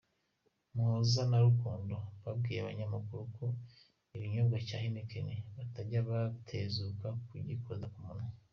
[0.73, 3.45] Muhoza na Rukundo babwiye abanyamakuru ko
[4.15, 8.33] ikinyobwa cya Heineken batajya batezuka kugikoza ku munywa.